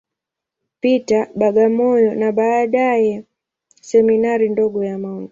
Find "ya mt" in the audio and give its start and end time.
4.83-5.29